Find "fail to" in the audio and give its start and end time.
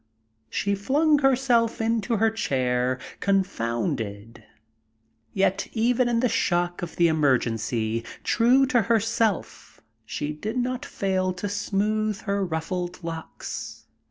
10.85-11.47